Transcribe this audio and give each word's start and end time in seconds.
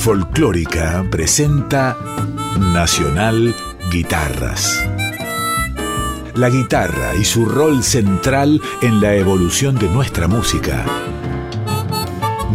Folclórica 0.00 1.06
presenta 1.10 1.94
Nacional 2.58 3.54
Guitarras. 3.92 4.82
La 6.34 6.48
guitarra 6.48 7.14
y 7.16 7.24
su 7.26 7.44
rol 7.44 7.82
central 7.82 8.62
en 8.80 9.02
la 9.02 9.14
evolución 9.14 9.78
de 9.78 9.90
nuestra 9.90 10.26
música. 10.26 10.86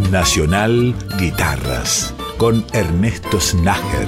Nacional 0.10 0.96
Guitarras 1.20 2.16
con 2.40 2.66
Ernesto 2.74 3.40
Snager. 3.40 4.08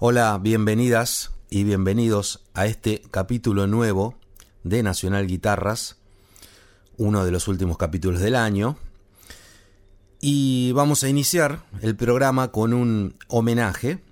Hola, 0.00 0.36
bienvenidas 0.42 1.30
y 1.48 1.62
bienvenidos 1.62 2.42
a 2.54 2.66
este 2.66 3.02
capítulo 3.12 3.68
nuevo 3.68 4.20
de 4.64 4.82
Nacional 4.82 5.26
Guitarras, 5.26 5.96
uno 6.96 7.24
de 7.24 7.30
los 7.30 7.48
últimos 7.48 7.78
capítulos 7.78 8.20
del 8.20 8.36
año. 8.36 8.76
Y 10.20 10.72
vamos 10.72 11.02
a 11.02 11.08
iniciar 11.08 11.64
el 11.80 11.96
programa 11.96 12.52
con 12.52 12.72
un 12.72 13.16
homenaje 13.28 14.02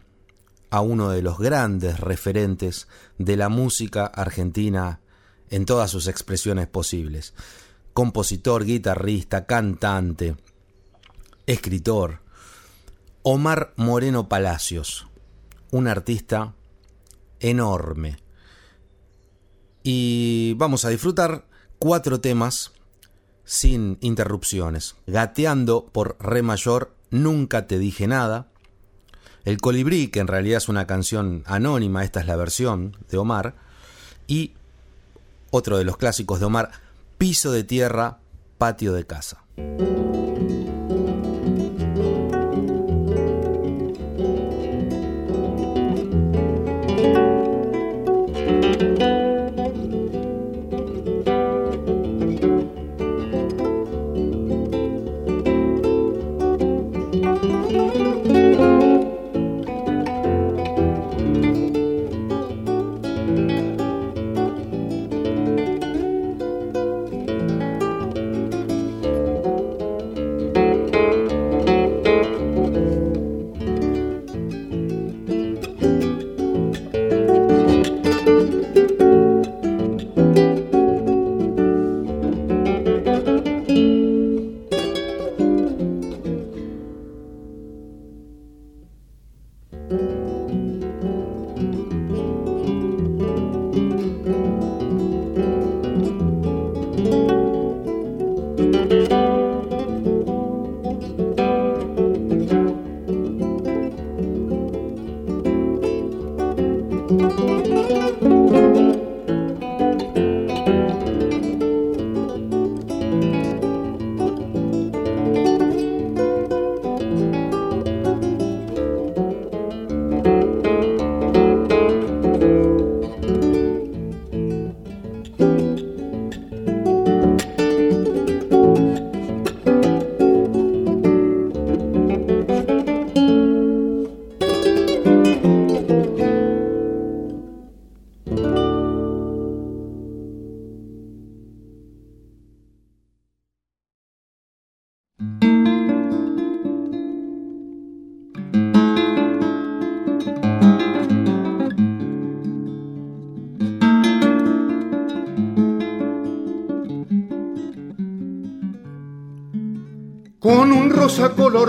a 0.70 0.80
uno 0.80 1.10
de 1.10 1.22
los 1.22 1.38
grandes 1.38 2.00
referentes 2.00 2.88
de 3.18 3.36
la 3.36 3.48
música 3.48 4.06
argentina 4.06 5.00
en 5.50 5.66
todas 5.66 5.90
sus 5.90 6.06
expresiones 6.06 6.68
posibles. 6.68 7.34
Compositor, 7.92 8.64
guitarrista, 8.64 9.46
cantante, 9.46 10.36
escritor. 11.46 12.22
Omar 13.22 13.74
Moreno 13.76 14.28
Palacios, 14.28 15.06
un 15.70 15.88
artista 15.88 16.54
enorme. 17.38 18.16
Y 19.82 20.54
vamos 20.56 20.84
a 20.84 20.90
disfrutar 20.90 21.44
cuatro 21.78 22.20
temas 22.20 22.72
sin 23.44 23.98
interrupciones. 24.00 24.96
Gateando 25.06 25.86
por 25.92 26.16
Re 26.20 26.42
mayor, 26.42 26.94
Nunca 27.10 27.66
te 27.66 27.78
dije 27.78 28.06
nada. 28.06 28.46
El 29.44 29.58
colibrí, 29.58 30.08
que 30.08 30.20
en 30.20 30.28
realidad 30.28 30.58
es 30.58 30.68
una 30.68 30.86
canción 30.86 31.42
anónima, 31.46 32.04
esta 32.04 32.20
es 32.20 32.26
la 32.26 32.36
versión 32.36 32.96
de 33.10 33.18
Omar. 33.18 33.56
Y 34.26 34.52
otro 35.50 35.76
de 35.78 35.84
los 35.84 35.96
clásicos 35.96 36.38
de 36.40 36.46
Omar, 36.46 36.70
Piso 37.18 37.52
de 37.52 37.64
tierra, 37.64 38.18
patio 38.58 38.92
de 38.92 39.06
casa. 39.06 39.44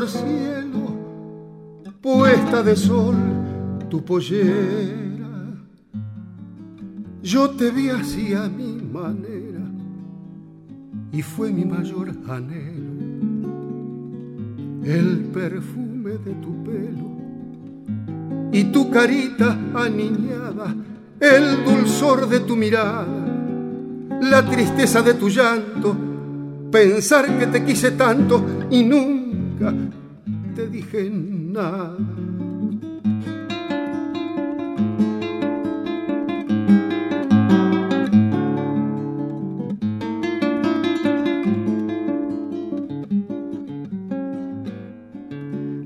Cielo, 0.07 0.95
puesta 2.01 2.61
de 2.63 2.75
sol 2.75 3.15
tu 3.89 4.03
pollera. 4.03 5.57
Yo 7.23 7.49
te 7.51 7.71
vi 7.71 7.89
así 7.89 8.33
a 8.33 8.47
mi 8.47 8.81
manera 8.81 9.65
y 11.11 11.21
fue 11.21 11.51
mi 11.51 11.65
mayor 11.65 12.11
anhelo 12.27 12.91
el 14.83 15.29
perfume 15.31 16.11
de 16.11 16.33
tu 16.35 16.63
pelo 16.63 17.11
y 18.51 18.65
tu 18.65 18.89
carita 18.89 19.57
aniñada, 19.75 20.75
el 21.19 21.63
dulzor 21.63 22.27
de 22.27 22.41
tu 22.41 22.55
mirada, 22.55 23.07
la 24.21 24.45
tristeza 24.49 25.01
de 25.01 25.13
tu 25.13 25.29
llanto, 25.29 25.95
pensar 26.71 27.37
que 27.37 27.47
te 27.47 27.63
quise 27.63 27.91
tanto 27.91 28.43
y 28.69 28.83
nunca 28.83 29.20
te 30.55 30.67
dije 30.67 31.09
nada. 31.11 31.95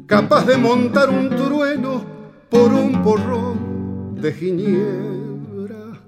Capaz 0.06 0.46
de 0.46 0.58
montar 0.58 1.09
un 1.09 1.30
trueno 1.30 2.06
por 2.50 2.72
un 2.72 3.03
porrón 3.03 4.16
de 4.22 4.31
ginebra 4.31 6.02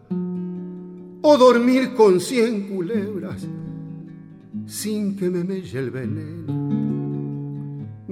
o 1.22 1.38
dormir 1.38 1.94
con 1.94 2.22
cien 2.22 2.70
culebras 2.70 3.46
sin 4.66 5.18
que 5.18 5.30
me 5.30 5.44
melle 5.44 5.80
el 5.80 5.92
veneno 5.92 6.67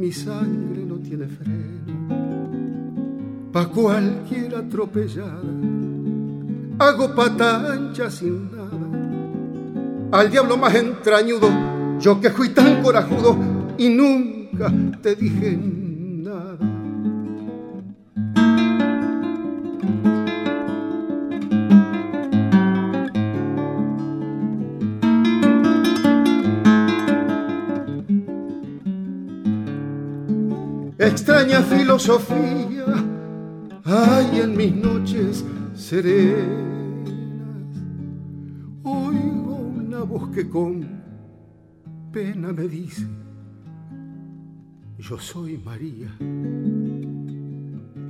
mi 0.06 0.12
sangre 0.12 0.86
no 0.86 0.98
tiene 1.00 1.26
freno. 1.26 1.96
Pa' 3.52 3.68
cualquier 3.70 4.54
atropellada, 4.54 5.42
hago 6.78 7.16
pata 7.16 7.74
ancha 7.74 8.12
sin 8.12 8.52
nada. 8.52 8.88
Al 10.12 10.30
diablo 10.30 10.58
más 10.58 10.76
entrañudo, 10.76 11.50
yo 12.00 12.22
que 12.22 12.30
fui 12.30 12.50
tan 12.50 12.84
corajudo 12.84 13.36
y 13.80 13.90
nunca 13.90 14.72
te 15.02 15.16
dije 15.16 15.58
nada. 15.58 16.75
Extraña 31.08 31.62
filosofía 31.62 32.86
hay 33.84 34.40
en 34.42 34.58
mis 34.58 34.76
noches 34.76 35.46
serenas. 35.76 36.66
voz 40.06 40.30
que 40.30 40.48
con 40.48 40.88
pena 42.12 42.54
me 42.54 42.68
dice, 42.68 43.06
yo 45.00 45.20
soy 45.20 45.58
María, 45.58 46.16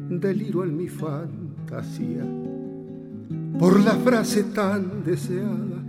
deliro 0.10 0.64
en 0.64 0.78
mi 0.78 0.88
fantasía 0.88 2.24
por 3.58 3.80
la 3.80 3.94
frase 3.94 4.44
tan 4.44 5.04
deseada, 5.04 5.82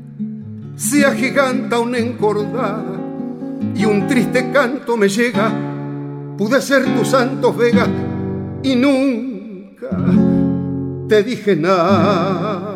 se 0.76 1.04
agiganta 1.04 1.80
una 1.80 1.98
encordada 1.98 3.00
y 3.74 3.84
un 3.84 4.06
triste 4.06 4.52
canto 4.52 4.96
me 4.96 5.08
llega, 5.08 5.52
pude 6.36 6.60
ser 6.60 6.84
tu 6.84 7.04
santo 7.04 7.52
vega 7.52 7.86
y 8.62 8.76
nunca 8.76 9.88
te 11.08 11.22
dije 11.22 11.56
nada. 11.56 12.75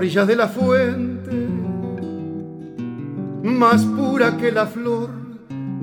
Orillas 0.00 0.26
de 0.26 0.34
la 0.34 0.48
fuente, 0.48 1.46
más 3.42 3.84
pura 3.84 4.34
que 4.38 4.50
la 4.50 4.66
flor 4.66 5.10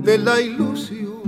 de 0.02 0.18
la 0.18 0.40
ilusión. 0.40 1.22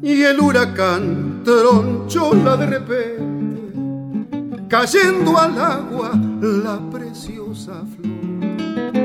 Y 0.00 0.22
el 0.22 0.40
huracán 0.40 1.42
tronchola 1.44 2.56
de 2.56 2.66
repente, 2.66 3.74
cayendo 4.70 5.36
al 5.36 5.58
agua 5.58 6.12
la 6.40 6.80
preciosa 6.90 7.84
flor. 7.94 8.96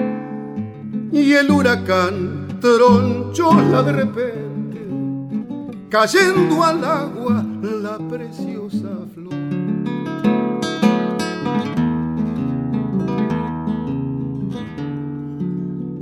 Y 1.11 1.33
el 1.33 1.51
huracán 1.51 2.57
tronchola 2.61 3.83
de 3.83 3.91
repente, 3.91 4.79
cayendo 5.89 6.63
al 6.63 6.85
agua 6.85 7.45
la 7.61 7.97
preciosa 7.97 8.91
flor. 9.13 9.34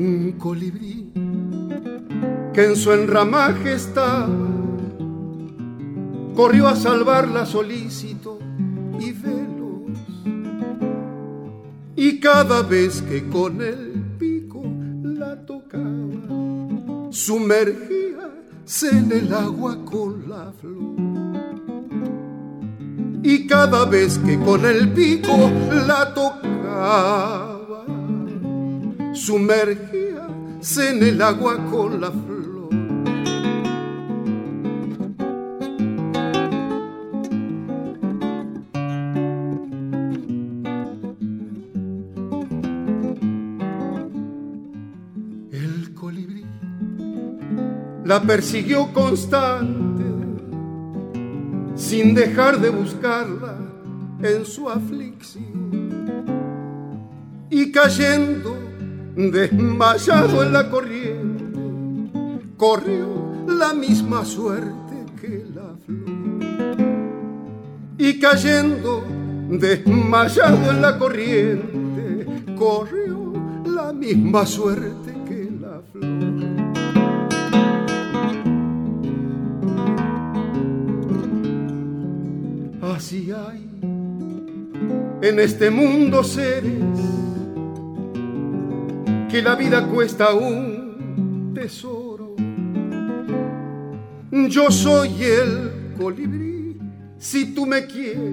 Un 0.05 0.33
colibrí 0.33 1.13
que 2.53 2.65
en 2.65 2.75
su 2.75 2.91
enramaje 2.91 3.73
está 3.73 4.27
corrió 6.35 6.67
a 6.67 6.75
salvarla 6.75 7.45
solícito 7.45 8.37
y 8.99 9.13
veloz. 9.13 9.97
Y 11.95 12.19
cada 12.19 12.63
vez 12.63 13.01
que 13.03 13.29
con 13.29 13.61
el 13.61 14.03
pico 14.19 14.61
la 15.03 15.37
tocaba, 15.45 17.07
sumergíase 17.09 18.89
en 18.89 19.09
el 19.09 19.33
agua 19.33 19.77
con 19.85 20.27
la 20.27 20.51
flor 20.59 21.13
y 23.23 23.47
cada 23.47 23.85
vez 23.85 24.17
que 24.17 24.37
con 24.37 24.65
el 24.65 24.91
pico 24.91 25.49
la 25.87 26.13
tocaba, 26.13 27.52
sumergíase 29.13 30.89
en 30.89 31.03
el 31.03 31.21
agua 31.21 31.57
con 31.69 32.01
la 32.01 32.11
flor. 32.11 32.69
El 45.51 45.93
colibrí 45.93 46.45
la 48.03 48.21
persiguió 48.21 48.91
constante 48.93 50.03
sin 51.75 52.15
dejar 52.15 52.59
de 52.59 52.69
buscarla 52.69 53.57
en 54.21 54.45
su 54.45 54.69
aflicción. 54.69 55.71
Y 57.49 57.71
cayendo 57.71 58.62
desmayado 59.15 60.43
en 60.43 60.53
la 60.53 60.69
corriente, 60.69 61.43
corrió 62.57 63.31
la 63.47 63.73
misma 63.73 64.25
suerte 64.25 65.05
que 65.21 65.45
la 65.53 65.75
flor. 65.85 66.75
Y 67.97 68.19
cayendo 68.19 69.03
desmayado 69.49 70.71
en 70.71 70.81
la 70.81 70.97
corriente, 70.97 72.25
corrió 72.57 73.33
la 73.65 73.93
misma 73.93 74.45
suerte 74.45 75.13
que 75.27 75.51
la 75.61 75.81
flor. 75.91 76.53
Así 82.95 83.31
hay 83.31 83.69
en 85.21 85.39
este 85.39 85.71
mundo 85.71 86.23
seres 86.23 86.92
que 89.33 89.41
la 89.41 89.55
vida 89.55 89.87
cuesta 89.87 90.31
un 90.35 91.53
tesoro. 91.55 92.35
Yo 94.29 94.69
soy 94.69 95.23
el 95.23 95.95
colibrí, 95.97 96.77
si 97.17 97.55
tú 97.55 97.65
me 97.65 97.87
quieres, 97.87 98.29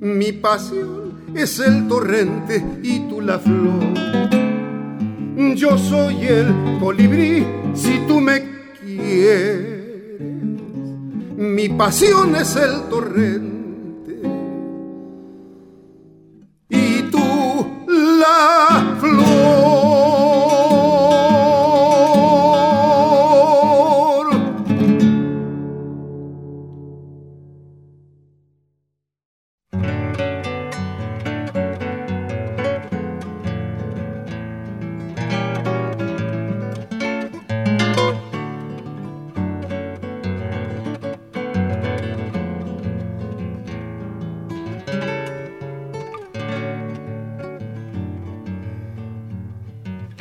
mi 0.00 0.30
pasión 0.30 1.34
es 1.34 1.58
el 1.58 1.88
torrente 1.88 2.64
y 2.84 3.00
tú 3.08 3.20
la 3.20 3.40
flor. 3.40 3.82
Yo 5.56 5.76
soy 5.76 6.24
el 6.24 6.78
colibrí, 6.78 7.44
si 7.74 7.98
tú 8.06 8.20
me 8.20 8.44
quieres 8.80 9.80
mi 11.36 11.68
pasión 11.70 12.36
es 12.36 12.54
el 12.54 12.88
torrente 12.88 13.59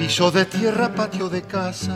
Piso 0.09 0.31
de 0.31 0.43
tierra, 0.43 0.95
patio 0.95 1.29
de 1.29 1.43
casa, 1.43 1.95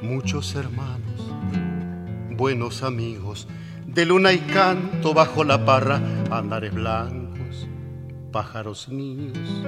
muchos 0.00 0.54
hermanos, 0.54 1.20
buenos 2.30 2.84
amigos, 2.84 3.48
de 3.84 4.06
luna 4.06 4.32
y 4.32 4.38
canto 4.38 5.12
bajo 5.12 5.42
la 5.42 5.64
parra, 5.64 6.00
andares 6.30 6.72
blancos, 6.72 7.66
pájaros 8.30 8.88
niños, 8.88 9.66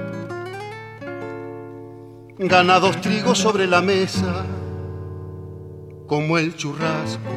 ganados 2.37 3.01
trigos 3.01 3.37
sobre 3.37 3.67
la 3.67 3.81
mesa, 3.81 4.45
como 6.07 6.37
el 6.37 6.55
churrasco 6.55 7.33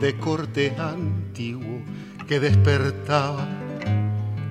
de 0.00 0.16
corte 0.16 0.74
antiguo 0.78 1.82
que 2.26 2.40
despertaba 2.40 3.46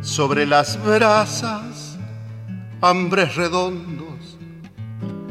sobre 0.02 0.46
las 0.46 0.80
brasas 0.86 1.91
hambres 2.82 3.36
redondos, 3.36 4.40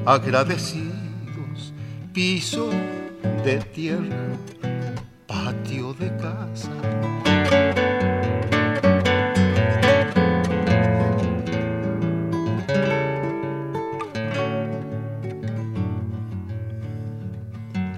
agradecidos, 0.06 1.74
piso 2.12 2.70
de 3.44 3.58
tierra, 3.58 4.36
patio 5.26 5.92
de 5.94 6.16
casa. 6.16 6.70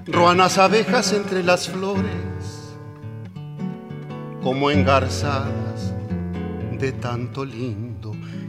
Ruanas 0.07 0.57
abejas 0.57 1.13
entre 1.13 1.43
las 1.43 1.69
flores, 1.69 2.75
como 4.41 4.71
engarzadas 4.71 5.93
de 6.79 6.91
tanto 6.91 7.45
lindo 7.45 7.92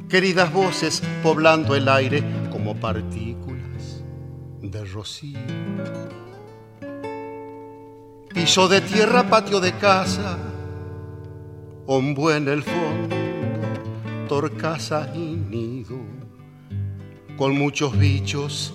queridas 0.09 0.53
voces 0.53 1.03
poblando 1.23 1.75
el 1.75 1.89
aire 1.89 2.23
como 2.51 2.77
partículas 2.77 4.05
de 4.61 4.85
rocío. 4.85 5.39
piso 8.35 8.69
de 8.69 8.81
tierra, 8.81 9.23
patio 9.31 9.61
de 9.61 9.73
casa, 9.73 10.37
ombo 11.87 12.33
en 12.33 12.49
el 12.49 12.63
fondo, 12.63 13.17
torcasa 14.29 15.13
y 15.15 15.37
nido, 15.37 15.99
con 17.37 17.57
muchos 17.57 17.97
bichos 17.97 18.75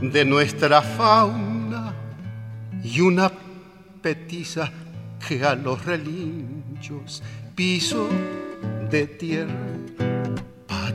de 0.00 0.24
nuestra 0.24 0.82
fauna 0.82 1.94
y 2.82 3.00
una 3.00 3.30
petiza 4.00 4.70
que 5.26 5.44
a 5.44 5.54
los 5.54 5.84
relinchos, 5.84 7.22
piso 7.54 8.08
de 8.90 9.06
tierra, 9.06 9.54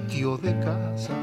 patio 0.10 0.38
de 0.38 0.60
casa. 0.60 1.14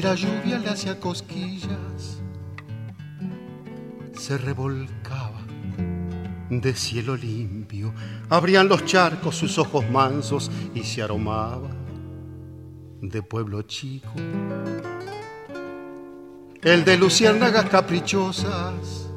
La 0.00 0.14
lluvia 0.14 0.58
le 0.58 0.70
hacía 0.70 0.98
cosquillas, 0.98 2.22
se 4.16 4.38
revolcaba 4.38 5.07
de 6.50 6.74
cielo 6.74 7.16
limpio, 7.16 7.92
abrían 8.28 8.68
los 8.68 8.84
charcos 8.84 9.36
sus 9.36 9.58
ojos 9.58 9.88
mansos 9.90 10.50
y 10.74 10.82
se 10.82 11.02
aromaba 11.02 11.70
de 13.00 13.22
pueblo 13.22 13.62
chico. 13.62 14.12
El 16.62 16.84
de 16.84 16.96
luciérnagas 16.98 17.68
caprichosas, 17.68 19.08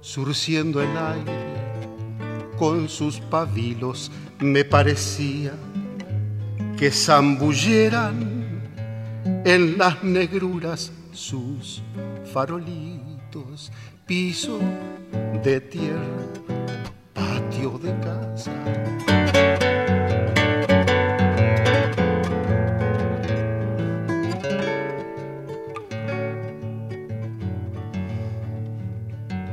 surciendo 0.00 0.80
el 0.80 0.96
aire 0.96 1.50
con 2.56 2.88
sus 2.88 3.18
pabilos, 3.18 4.12
me 4.38 4.64
parecía 4.64 5.52
que 6.78 6.90
zambulleran 6.90 8.62
en 9.44 9.76
las 9.76 10.02
negruras 10.04 10.92
sus 11.12 11.82
farolitos, 12.32 13.72
piso 14.10 14.58
de 15.40 15.60
tierra, 15.60 16.26
patio 17.14 17.78
de 17.78 17.94
casa. 18.00 18.52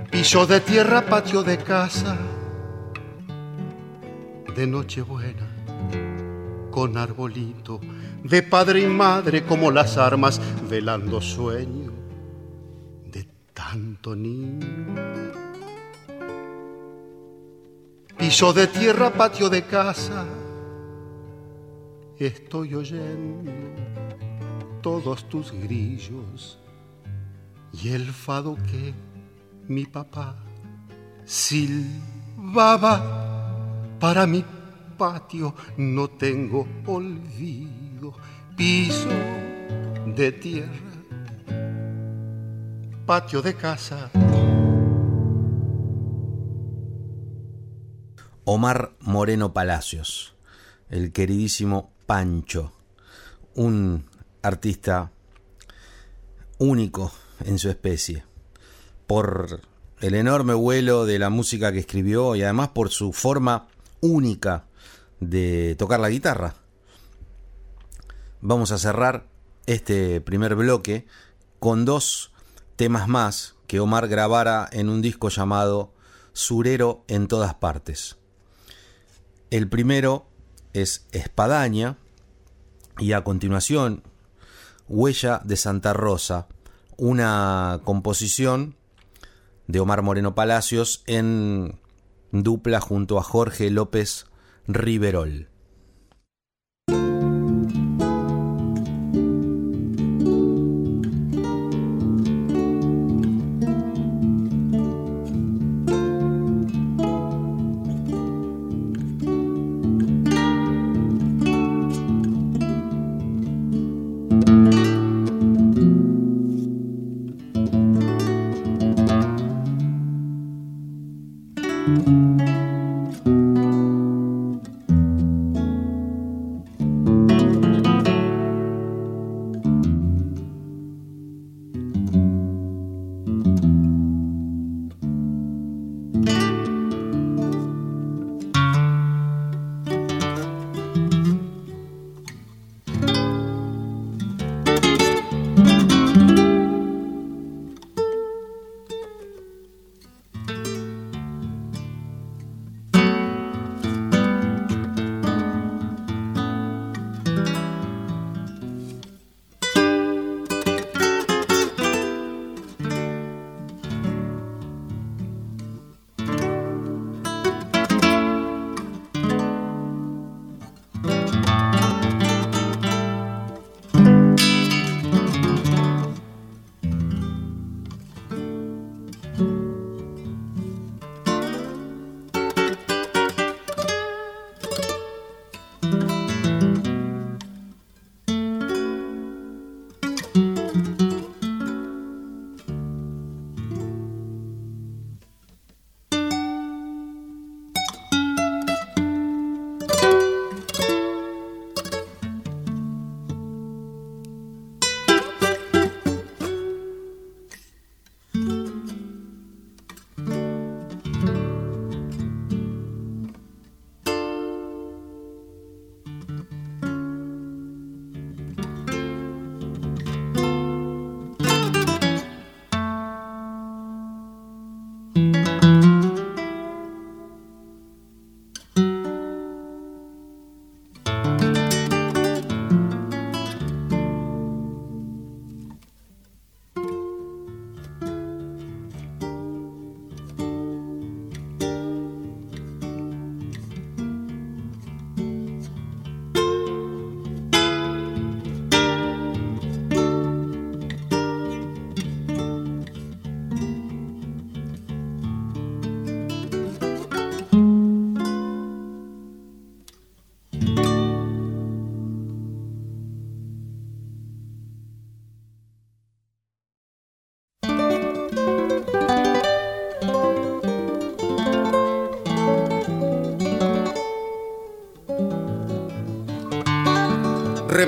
Piso 0.10 0.48
de 0.48 0.60
tierra, 0.62 1.06
patio 1.06 1.44
de 1.44 1.60
casa, 1.60 2.18
de 4.56 4.66
Nochebuena, 4.66 5.48
con 6.72 6.98
arbolito 6.98 7.80
de 8.24 8.42
padre 8.42 8.82
y 8.82 8.88
madre 8.88 9.44
como 9.46 9.70
las 9.70 9.98
armas, 9.98 10.42
velando 10.68 11.22
sueño 11.22 11.87
de 13.78 13.98
tanto 13.98 14.16
niño. 14.16 14.66
Piso 18.18 18.54
de 18.54 18.68
tierra, 18.68 19.12
patio 19.12 19.50
de 19.50 19.64
casa, 19.64 20.26
estoy 22.18 22.74
oyendo 22.76 23.52
todos 24.82 25.30
tus 25.30 25.52
grillos 25.52 26.60
y 27.74 27.90
el 27.90 28.06
fado 28.06 28.56
que 28.56 28.94
mi 29.68 29.86
papá 29.86 30.36
silbaba 31.26 32.96
para 34.00 34.26
mi 34.26 34.44
patio. 34.98 35.54
No 35.78 36.10
tengo 36.10 36.68
olvido. 36.88 38.14
Piso 38.56 39.10
de 40.16 40.32
tierra, 40.32 40.97
patio 43.08 43.42
de 43.42 43.56
casa. 43.56 44.12
Omar 48.46 48.92
Moreno 49.00 49.54
Palacios, 49.54 50.36
el 50.90 51.12
queridísimo 51.12 51.92
Pancho, 52.06 52.74
un 53.56 54.06
artista 54.44 55.12
único 56.60 57.12
en 57.46 57.58
su 57.58 57.70
especie, 57.70 58.26
por 59.08 59.62
el 60.02 60.14
enorme 60.14 60.54
vuelo 60.54 61.06
de 61.08 61.18
la 61.18 61.32
música 61.32 61.72
que 61.72 61.80
escribió 61.80 62.36
y 62.36 62.44
además 62.44 62.70
por 62.70 62.90
su 62.90 63.14
forma 63.14 63.68
única 64.02 64.66
de 65.20 65.76
tocar 65.80 66.00
la 66.00 66.10
guitarra 66.10 66.54
vamos 68.42 68.72
a 68.72 68.78
cerrar 68.78 69.26
este 69.66 70.22
primer 70.22 70.56
bloque 70.56 71.08
con 71.60 71.86
dos 71.86 72.32
temas 72.78 73.08
más 73.08 73.56
que 73.66 73.82
Omar 73.82 74.08
grabara 74.08 74.70
en 74.72 74.88
un 74.88 75.02
disco 75.02 75.28
llamado 75.28 75.92
Surero 76.32 77.04
en 77.08 77.28
todas 77.28 77.56
partes. 77.56 78.18
El 79.50 79.68
primero 79.68 80.28
es 80.74 81.06
Espadaña 81.12 81.98
y 83.00 83.12
a 83.12 83.24
continuación 83.24 84.04
Huella 84.88 85.42
de 85.44 85.58
Santa 85.58 85.94
Rosa, 85.94 86.48
una 86.98 87.82
composición 87.84 88.76
de 89.66 89.80
Omar 89.80 90.04
Moreno 90.04 90.36
Palacios 90.36 91.04
en 91.08 91.80
dupla 92.32 92.80
junto 92.80 93.18
a 93.18 93.24
Jorge 93.24 93.72
López 93.72 94.28
Riverol. 94.68 95.50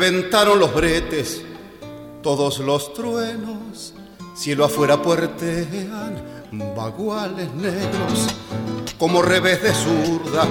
Reventaron 0.09 0.57
los 0.57 0.73
bretes, 0.73 1.43
todos 2.23 2.57
los 2.57 2.93
truenos, 2.95 3.93
cielo 4.35 4.65
afuera 4.65 4.99
puertean 4.99 6.49
baguales 6.75 7.53
negros, 7.53 8.27
como 8.97 9.21
revés 9.21 9.61
de 9.61 9.71
zurda, 9.71 10.47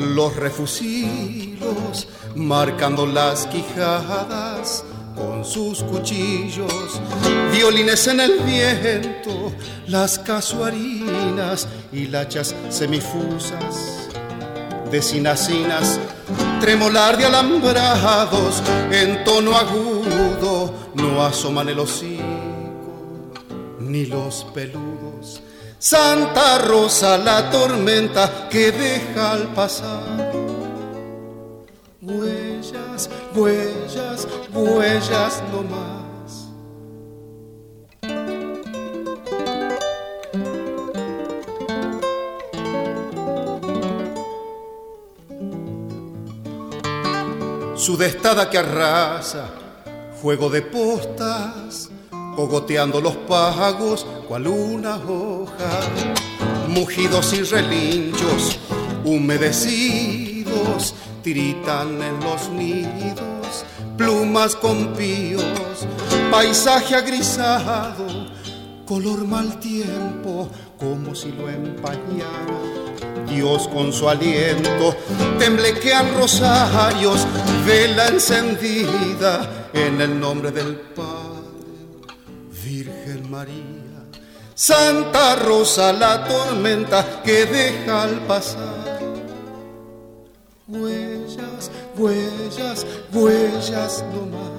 los 0.00 0.34
refusilos, 0.34 2.08
marcando 2.34 3.06
las 3.06 3.46
quijadas 3.46 4.82
con 5.14 5.44
sus 5.44 5.84
cuchillos, 5.84 7.00
violines 7.52 8.08
en 8.08 8.18
el 8.18 8.40
viento, 8.40 9.52
las 9.86 10.18
casuarinas 10.18 11.68
y 11.92 12.08
lachas 12.08 12.56
semifusas 12.70 14.05
de 14.90 15.02
sinasinas, 15.02 15.98
tremolar 16.60 17.16
de 17.16 17.26
alambrados 17.26 18.62
en 18.90 19.24
tono 19.24 19.56
agudo, 19.56 20.72
no 20.94 21.22
asoman 21.22 21.68
el 21.68 21.78
hocico 21.78 22.22
ni 23.80 24.06
los 24.06 24.44
peludos. 24.54 25.42
Santa 25.78 26.58
Rosa 26.58 27.18
la 27.18 27.50
tormenta 27.50 28.48
que 28.50 28.72
deja 28.72 29.32
al 29.32 29.48
pasar 29.54 30.32
huellas, 32.06 33.10
huellas, 33.34 34.28
huellas 34.52 35.42
no 35.52 36.05
más. 47.86 47.96
Sudestada 47.96 48.50
que 48.50 48.58
arrasa, 48.58 49.48
juego 50.20 50.50
de 50.50 50.62
postas, 50.62 51.90
cogoteando 52.34 53.00
los 53.00 53.16
pagos 53.16 54.06
cual 54.28 54.46
una 54.48 54.96
hoja, 54.96 55.80
mugidos 56.68 57.32
y 57.32 57.42
relinchos, 57.42 58.58
humedecidos 59.04 60.94
tiritan 61.22 62.02
en 62.02 62.20
los 62.20 62.48
nidos, 62.50 63.64
plumas 63.96 64.54
con 64.56 64.92
píos, 64.94 65.44
paisaje 66.30 66.94
agrisado, 66.94 68.06
color 68.86 69.26
mal 69.26 69.58
tiempo, 69.60 70.48
como 70.78 71.14
si 71.14 71.32
lo 71.32 71.48
empañara. 71.48 72.76
Dios 73.26 73.68
con 73.68 73.92
su 73.92 74.08
aliento, 74.08 74.96
temblequean 75.38 76.14
rosarios, 76.16 77.26
vela 77.66 78.08
encendida 78.08 79.68
en 79.72 80.00
el 80.00 80.18
nombre 80.18 80.50
del 80.50 80.76
Padre, 80.76 82.14
Virgen 82.64 83.30
María, 83.30 84.04
Santa 84.54 85.36
Rosa 85.36 85.92
la 85.92 86.24
tormenta 86.26 87.22
que 87.22 87.44
deja 87.46 88.04
al 88.04 88.20
pasar. 88.26 88.86
Huellas, 90.68 91.70
huellas, 91.96 92.86
huellas 93.12 94.04
no 94.12 94.55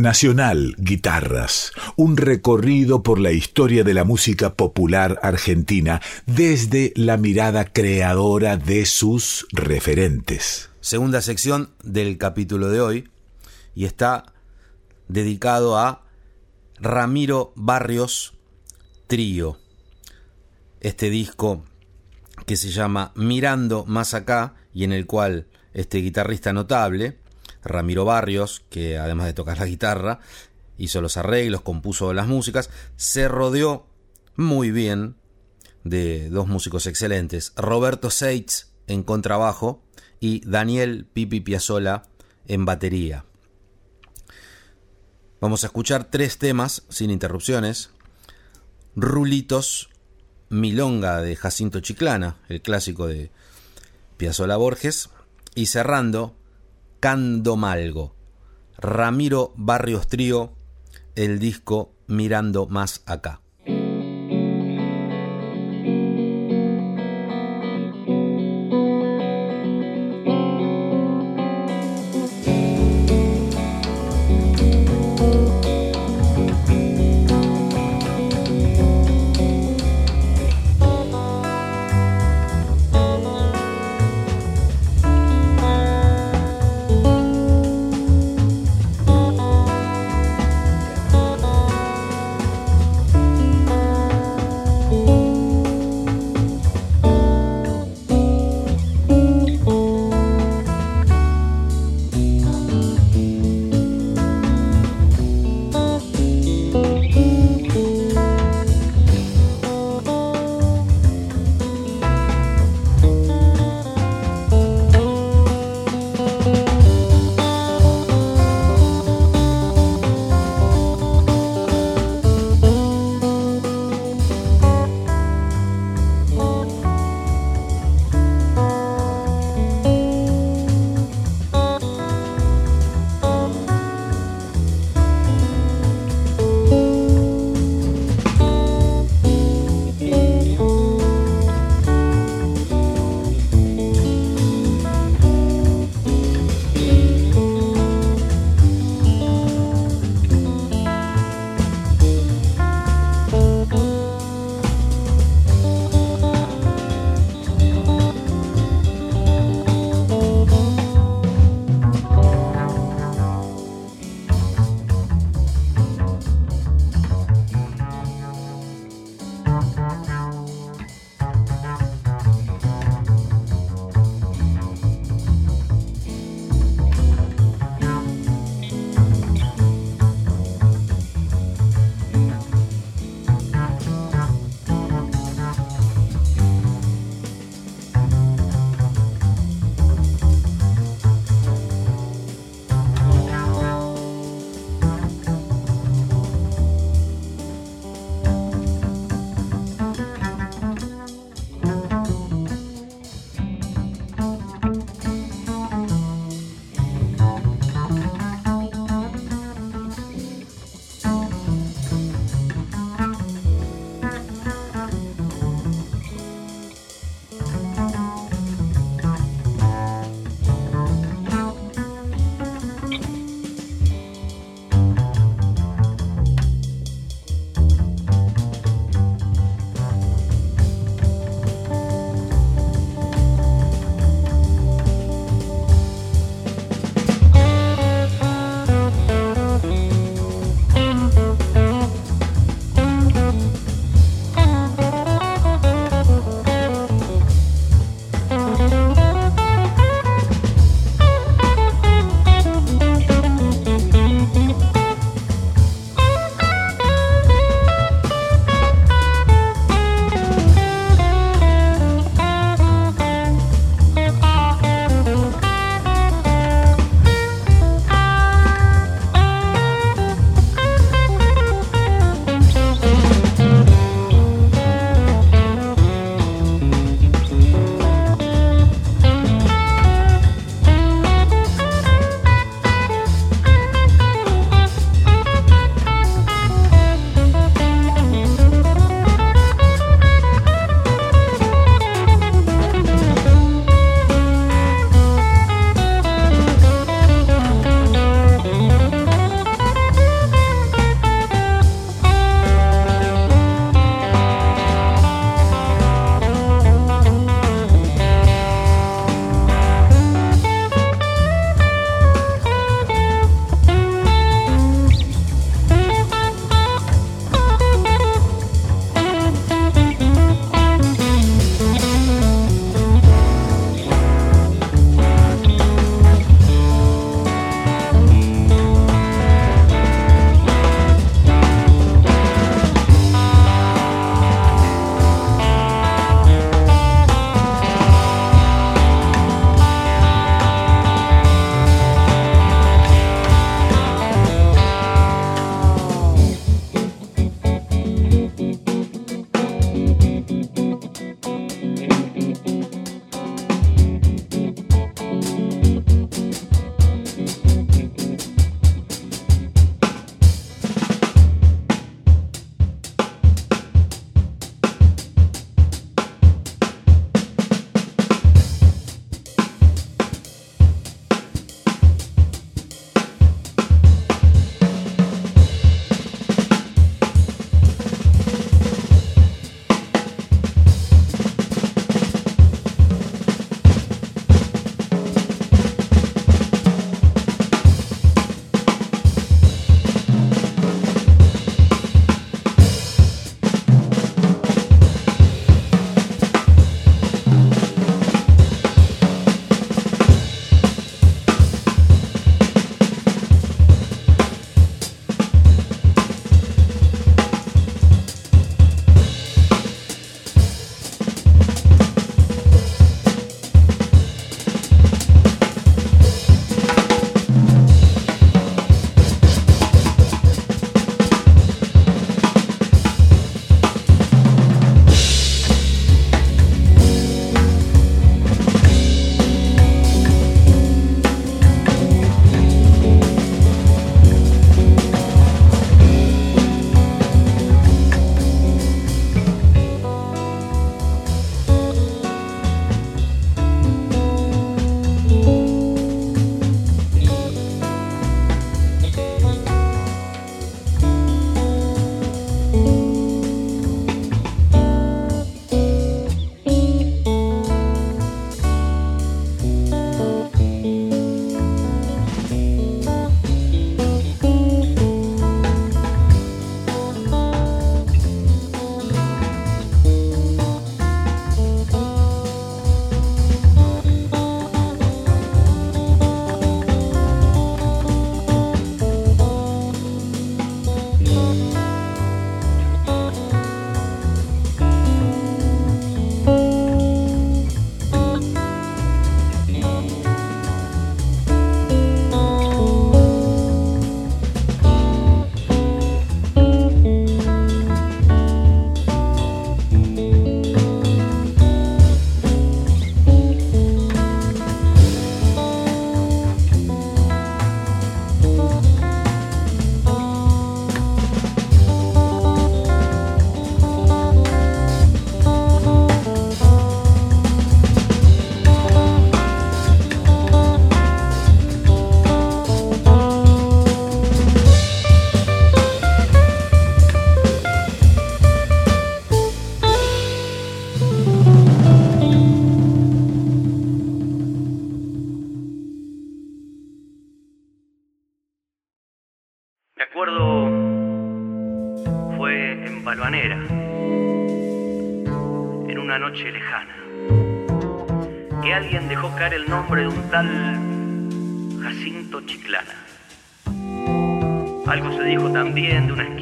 Nacional 0.00 0.76
Guitarras, 0.78 1.72
un 1.94 2.16
recorrido 2.16 3.02
por 3.02 3.20
la 3.20 3.32
historia 3.32 3.84
de 3.84 3.92
la 3.92 4.04
música 4.04 4.54
popular 4.54 5.20
argentina 5.22 6.00
desde 6.24 6.94
la 6.96 7.18
mirada 7.18 7.66
creadora 7.66 8.56
de 8.56 8.86
sus 8.86 9.46
referentes. 9.52 10.70
Segunda 10.80 11.20
sección 11.20 11.74
del 11.84 12.16
capítulo 12.16 12.70
de 12.70 12.80
hoy 12.80 13.10
y 13.74 13.84
está 13.84 14.32
dedicado 15.08 15.76
a 15.76 16.06
Ramiro 16.78 17.52
Barrios 17.54 18.32
trío. 19.06 19.58
Este 20.80 21.10
disco 21.10 21.62
que 22.46 22.56
se 22.56 22.70
llama 22.70 23.12
Mirando 23.16 23.84
más 23.84 24.14
acá 24.14 24.54
y 24.72 24.84
en 24.84 24.92
el 24.92 25.04
cual 25.04 25.46
este 25.74 25.98
guitarrista 25.98 26.54
notable, 26.54 27.19
Ramiro 27.62 28.04
Barrios, 28.04 28.64
que 28.70 28.98
además 28.98 29.26
de 29.26 29.34
tocar 29.34 29.58
la 29.58 29.66
guitarra, 29.66 30.20
hizo 30.78 31.00
los 31.00 31.16
arreglos, 31.16 31.60
compuso 31.60 32.12
las 32.12 32.26
músicas, 32.26 32.70
se 32.96 33.28
rodeó 33.28 33.86
muy 34.36 34.70
bien 34.70 35.16
de 35.84 36.30
dos 36.30 36.46
músicos 36.46 36.86
excelentes, 36.86 37.52
Roberto 37.56 38.10
Seitz 38.10 38.68
en 38.86 39.02
contrabajo 39.02 39.82
y 40.18 40.46
Daniel 40.48 41.06
Pipi 41.12 41.40
Piazzola 41.40 42.02
en 42.46 42.64
batería. 42.64 43.24
Vamos 45.40 45.64
a 45.64 45.68
escuchar 45.68 46.04
tres 46.04 46.36
temas 46.38 46.82
sin 46.90 47.10
interrupciones. 47.10 47.90
Rulitos, 48.94 49.88
Milonga 50.50 51.22
de 51.22 51.36
Jacinto 51.36 51.80
Chiclana, 51.80 52.36
el 52.48 52.60
clásico 52.60 53.06
de 53.06 53.30
Piazzola 54.18 54.56
Borges, 54.56 55.08
y 55.54 55.66
cerrando 55.66 56.36
Candomalgo, 57.00 58.14
Ramiro 58.76 59.54
Barrios 59.56 60.06
Trío, 60.06 60.52
el 61.14 61.38
disco 61.38 61.94
Mirando 62.06 62.66
Más 62.66 63.02
Acá. 63.06 63.40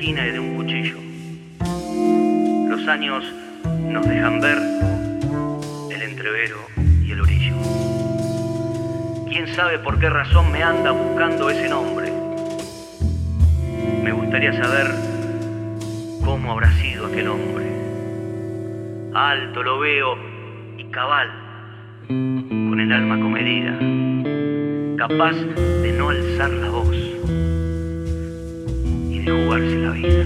Y 0.09 0.15
de 0.15 0.41
un 0.41 0.57
cuchillo. 0.57 0.97
Los 2.71 2.89
años 2.89 3.23
nos 3.91 4.09
dejan 4.09 4.41
ver 4.41 4.57
el 5.91 6.03
entrevero 6.03 6.57
y 7.05 7.11
el 7.13 7.21
orillo. 7.21 7.55
¿Quién 9.29 9.49
sabe 9.49 9.79
por 9.81 10.01
qué 10.01 10.09
razón 10.09 10.51
me 10.51 10.63
anda 10.63 10.93
buscando 10.93 11.51
ese 11.51 11.69
nombre? 11.69 12.11
Me 14.03 14.11
gustaría 14.13 14.55
saber 14.55 14.87
cómo 16.25 16.53
habrá 16.53 16.73
sido 16.79 17.07
aquel 17.07 17.29
hombre. 17.29 17.67
Alto 19.15 19.63
lo 19.63 19.79
veo 19.79 20.17
y 20.79 20.85
cabal, 20.85 21.29
con 22.09 22.81
el 22.81 22.91
alma 22.93 23.21
comedida, 23.21 23.77
capaz 24.97 25.35
de 25.35 25.93
no 25.93 26.09
alzar 26.09 26.51
la 26.51 26.71
voz 26.71 27.48
de 29.25 29.31
jugarse 29.31 29.77
la 29.77 29.91
vida. 29.91 30.25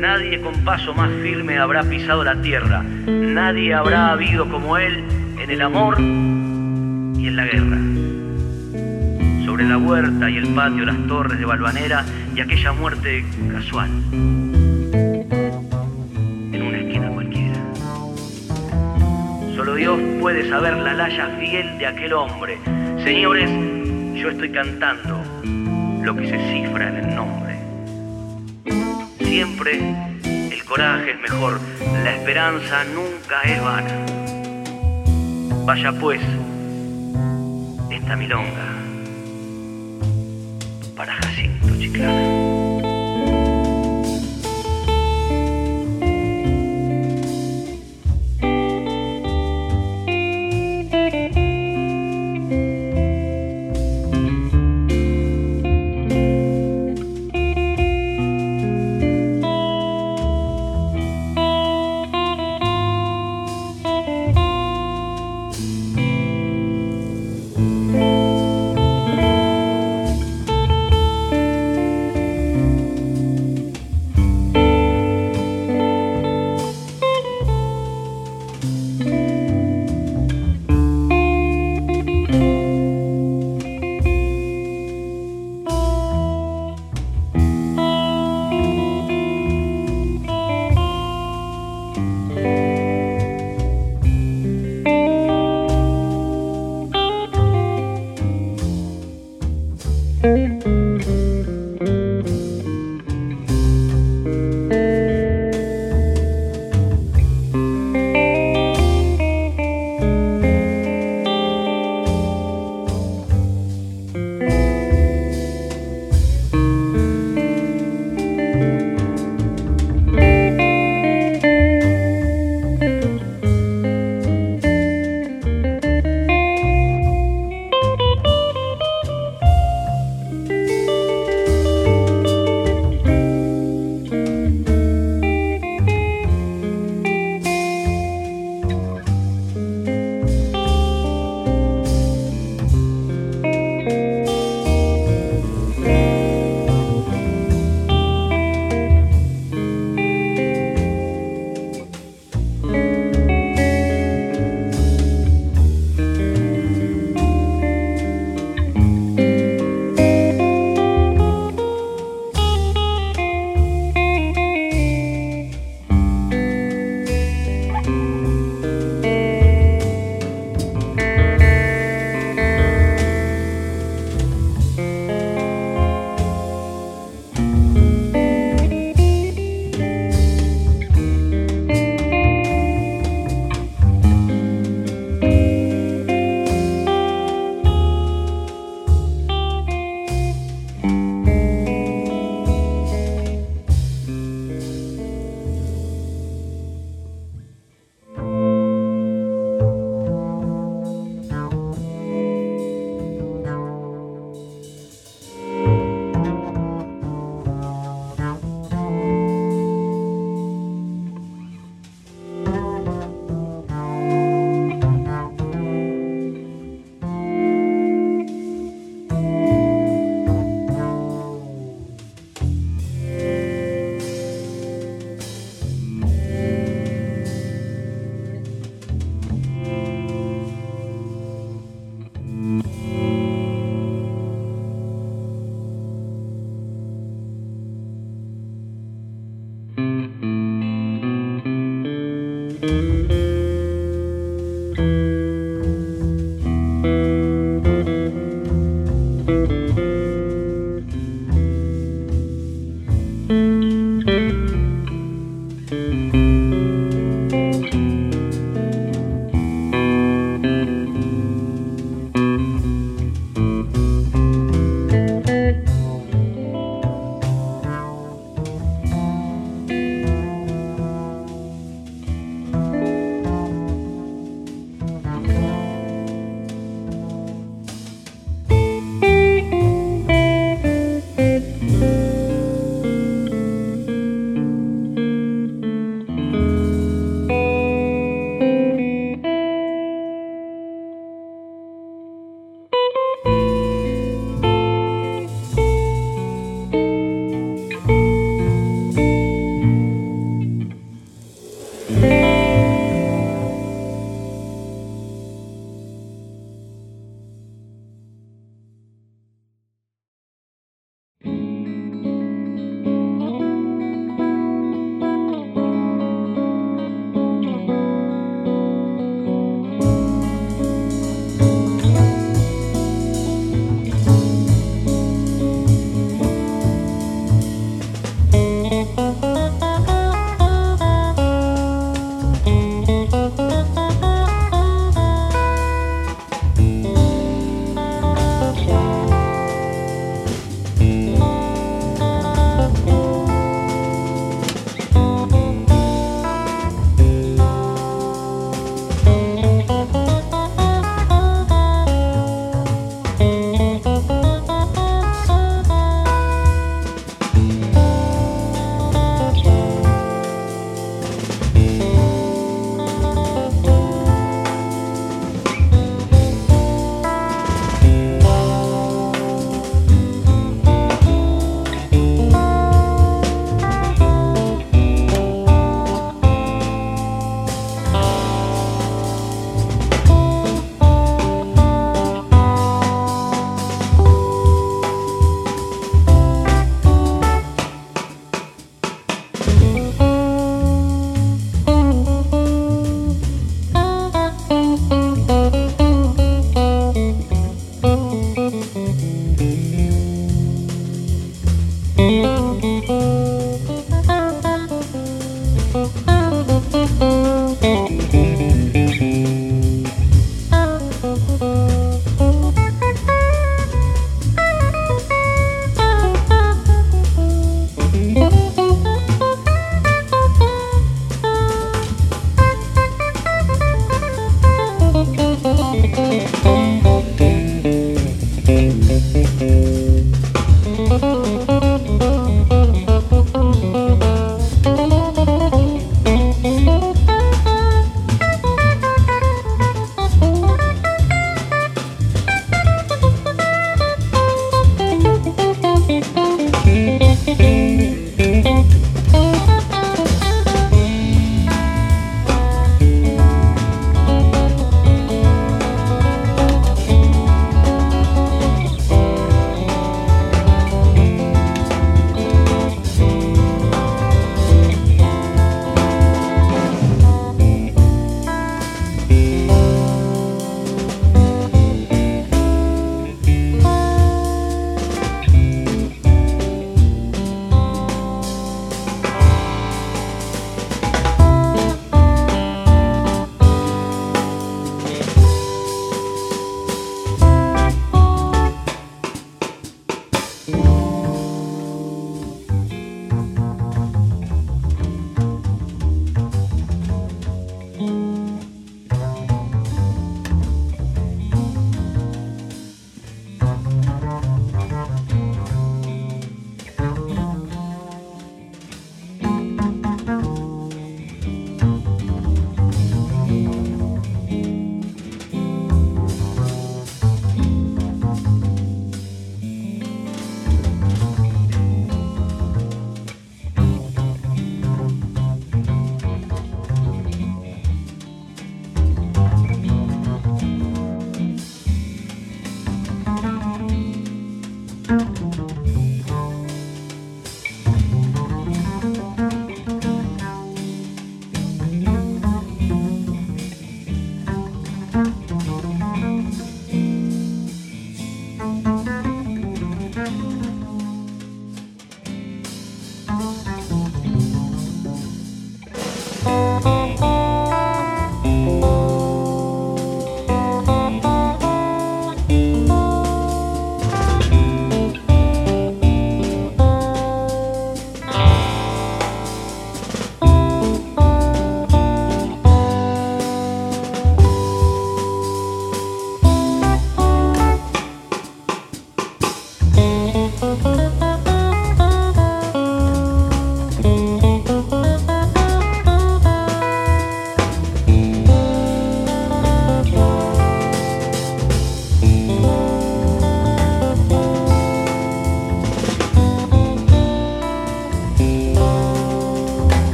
Nadie 0.00 0.40
con 0.40 0.64
paso 0.64 0.94
más 0.94 1.10
firme 1.22 1.58
habrá 1.58 1.82
pisado 1.82 2.24
la 2.24 2.40
tierra, 2.42 2.82
nadie 2.82 3.74
habrá 3.74 4.12
habido 4.12 4.48
como 4.48 4.76
él 4.76 5.04
en 5.38 5.50
el 5.50 5.62
amor 5.62 5.98
y 6.00 7.26
en 7.26 7.36
la 7.36 7.44
guerra 7.46 7.78
sobre 9.54 9.68
la 9.68 9.78
huerta 9.78 10.28
y 10.28 10.36
el 10.36 10.48
patio, 10.48 10.84
las 10.84 11.06
torres 11.06 11.38
de 11.38 11.44
Balvanera 11.44 12.04
y 12.34 12.40
aquella 12.40 12.72
muerte 12.72 13.24
casual. 13.52 13.88
En 16.52 16.60
una 16.60 16.78
esquina 16.78 17.08
cualquiera. 17.10 17.54
Solo 19.54 19.76
Dios 19.76 19.96
puede 20.20 20.48
saber 20.48 20.76
la 20.78 20.94
laya 20.94 21.28
fiel 21.38 21.78
de 21.78 21.86
aquel 21.86 22.14
hombre. 22.14 22.58
Señores, 23.04 23.48
yo 24.16 24.30
estoy 24.30 24.50
cantando 24.50 25.23
lo 26.04 26.14
que 26.14 26.28
se 26.28 26.38
cifra 26.52 26.88
en 26.88 26.96
el 26.96 27.14
nombre. 27.14 27.56
Siempre 29.18 29.80
el 30.52 30.64
coraje 30.64 31.12
es 31.12 31.20
mejor, 31.20 31.58
la 32.02 32.14
esperanza 32.14 32.84
nunca 32.84 33.40
es 33.42 33.62
vana. 33.62 34.06
Vaya 35.64 35.92
pues, 35.98 36.20
esta 37.90 38.16
milonga 38.16 38.66
para 40.94 41.14
Jacinto 41.14 41.74
Chiclana. 41.78 42.43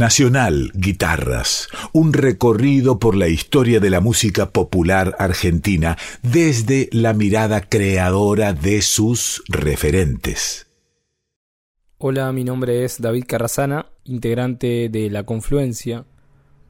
Nacional 0.00 0.72
Guitarras, 0.74 1.68
un 1.92 2.14
recorrido 2.14 2.98
por 2.98 3.14
la 3.14 3.28
historia 3.28 3.80
de 3.80 3.90
la 3.90 4.00
música 4.00 4.48
popular 4.48 5.14
argentina 5.18 5.98
desde 6.22 6.88
la 6.90 7.12
mirada 7.12 7.60
creadora 7.60 8.54
de 8.54 8.80
sus 8.80 9.42
referentes. 9.46 10.68
Hola, 11.98 12.32
mi 12.32 12.44
nombre 12.44 12.82
es 12.82 13.02
David 13.02 13.24
Carrasana, 13.28 13.90
integrante 14.04 14.88
de 14.88 15.10
La 15.10 15.24
Confluencia, 15.24 16.06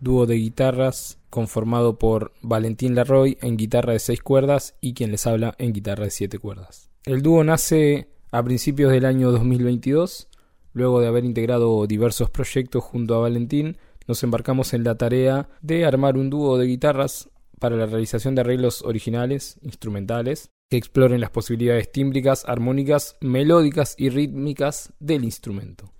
dúo 0.00 0.26
de 0.26 0.34
guitarras 0.34 1.20
conformado 1.30 2.00
por 2.00 2.32
Valentín 2.42 2.96
Larroy 2.96 3.38
en 3.42 3.56
guitarra 3.56 3.92
de 3.92 4.00
seis 4.00 4.20
cuerdas 4.20 4.74
y 4.80 4.92
quien 4.92 5.12
les 5.12 5.28
habla 5.28 5.54
en 5.58 5.72
guitarra 5.72 6.02
de 6.02 6.10
siete 6.10 6.40
cuerdas. 6.40 6.90
El 7.04 7.22
dúo 7.22 7.44
nace 7.44 8.08
a 8.32 8.42
principios 8.42 8.90
del 8.90 9.04
año 9.04 9.30
2022 9.30 10.29
Luego 10.72 11.00
de 11.00 11.08
haber 11.08 11.24
integrado 11.24 11.86
diversos 11.86 12.30
proyectos 12.30 12.84
junto 12.84 13.14
a 13.14 13.20
Valentín, 13.20 13.76
nos 14.06 14.22
embarcamos 14.22 14.72
en 14.74 14.84
la 14.84 14.96
tarea 14.96 15.48
de 15.60 15.84
armar 15.84 16.16
un 16.16 16.30
dúo 16.30 16.58
de 16.58 16.66
guitarras 16.66 17.30
para 17.58 17.76
la 17.76 17.86
realización 17.86 18.34
de 18.34 18.40
arreglos 18.40 18.82
originales, 18.82 19.58
instrumentales, 19.62 20.50
que 20.70 20.76
exploren 20.76 21.20
las 21.20 21.30
posibilidades 21.30 21.90
tímbricas, 21.90 22.44
armónicas, 22.46 23.16
melódicas 23.20 23.94
y 23.98 24.08
rítmicas 24.08 24.92
del 25.00 25.24
instrumento. 25.24 25.92